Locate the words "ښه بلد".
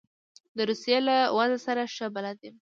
1.95-2.39